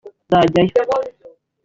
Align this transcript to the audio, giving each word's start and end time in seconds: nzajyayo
nzajyayo 0.27 0.97